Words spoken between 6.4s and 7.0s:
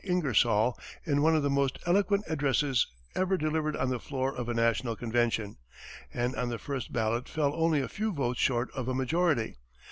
the first